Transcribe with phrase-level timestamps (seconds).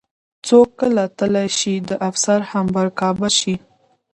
[0.47, 3.55] څوک کله تلی شي د افسر همرکابه شي.